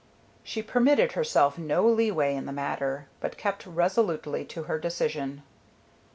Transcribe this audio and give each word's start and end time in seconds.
She 0.43 0.63
permitted 0.63 1.11
herself 1.11 1.59
no 1.59 1.87
leeway 1.87 2.33
in 2.33 2.47
the 2.47 2.51
matter, 2.51 3.07
but 3.19 3.37
kept 3.37 3.67
resolutely 3.67 4.43
to 4.45 4.63
her 4.63 4.79
decision. 4.79 5.43